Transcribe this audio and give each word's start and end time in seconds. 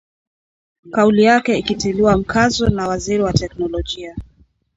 Kauli 0.91 1.23
yake 1.23 1.57
ikitiliwa 1.57 2.17
mkazo 2.17 2.69
na 2.69 2.87
Waziri 2.87 3.23
wa 3.23 3.33
teknologia 3.33 4.15